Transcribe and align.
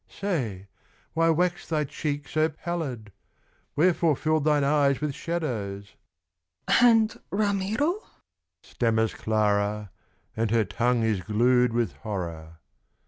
"Say, 0.09 0.67
why 1.13 1.29
waxed 1.29 1.69
thy 1.69 1.83
cheek 1.83 2.27
so 2.27 2.49
pallid? 2.49 3.11
Wherefore 3.75 4.15
filled 4.15 4.45
thine 4.45 4.63
eyes 4.63 4.99
with 4.99 5.13
shadows?" 5.13 5.93
"And 6.67 7.19
Ramiro?" 7.29 7.99
stammers 8.63 9.13
Clara, 9.13 9.91
And 10.35 10.49
her 10.49 10.65
tongue 10.65 11.03
is 11.03 11.21
glued 11.21 11.71
with 11.71 11.93
horror. 11.97 12.57